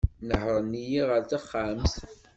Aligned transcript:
Nehren-iyi 0.27 1.01
ɣer 1.09 1.21
texxamt. 1.29 1.95